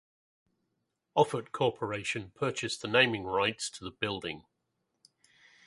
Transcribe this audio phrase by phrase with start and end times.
[1.13, 4.45] Offutt corporation purchased the naming rights of the building.